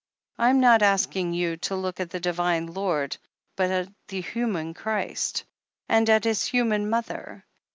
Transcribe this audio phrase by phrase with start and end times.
[0.39, 3.17] I am not asking you to look at the Divine Lord,
[3.55, 5.43] but at the human Christ,
[5.87, 7.45] and at His human Mother.